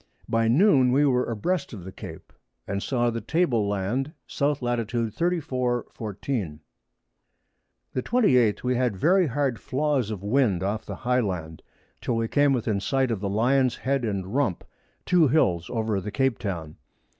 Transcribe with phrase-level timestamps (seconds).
[0.27, 2.33] By Noon we were a breast of the Cape,
[2.67, 4.41] and saw the Table Land S.
[4.59, 4.89] Lat.
[4.89, 5.85] 34.
[5.91, 6.59] 14.
[7.93, 11.61] The 28th We had very hard Flaws of Wind off the High Land,
[12.01, 14.63] till we came within Sight of the Lions Head and Rump,
[15.05, 16.77] two Hills over the Cape Toun.